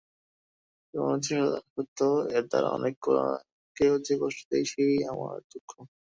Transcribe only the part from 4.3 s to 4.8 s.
দিই,